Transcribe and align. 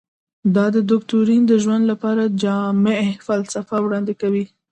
دا 0.55 0.65
دوکتورین 0.91 1.41
د 1.47 1.53
ژوند 1.63 1.83
لپاره 1.91 2.33
جامعه 2.43 3.07
فلسفه 3.27 3.75
وړاندې 3.81 4.13
کوي. 4.21 4.45